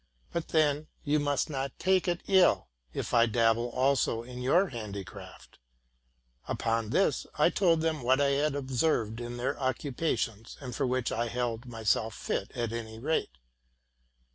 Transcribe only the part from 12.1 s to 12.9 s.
fit at